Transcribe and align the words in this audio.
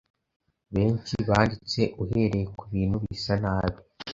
benshi 0.73 1.15
banditse 1.29 1.81
uhereye 2.03 2.45
kubintu 2.59 2.95
bisa 3.03 3.33
nabi 3.43 3.79